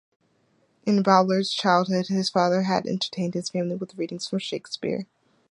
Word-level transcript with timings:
In 0.83 1.03
Bowdler's 1.03 1.51
childhood, 1.51 2.07
his 2.07 2.27
father 2.27 2.63
had 2.63 2.87
entertained 2.87 3.35
his 3.35 3.49
family 3.49 3.75
with 3.75 3.99
readings 3.99 4.25
from 4.27 4.39
Shakespeare. 4.39 5.05